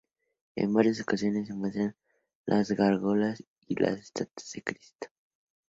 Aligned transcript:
En 0.55 0.73
varias 0.73 0.99
ocasiones, 0.99 1.45
se 1.45 1.53
muestran 1.53 1.95
las 2.47 2.71
gárgolas 2.71 3.43
y 3.67 3.75
las 3.75 3.99
estatuas 3.99 4.51
de 4.53 4.63
Cristo. 4.63 5.09